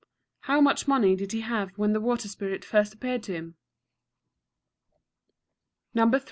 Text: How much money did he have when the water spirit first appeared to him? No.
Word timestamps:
How 0.45 0.59
much 0.61 0.87
money 0.87 1.15
did 1.15 1.31
he 1.31 1.41
have 1.41 1.77
when 1.77 1.93
the 1.93 2.01
water 2.01 2.27
spirit 2.27 2.65
first 2.65 2.91
appeared 2.91 3.21
to 3.25 3.33
him? 3.33 3.55
No. 5.93 6.09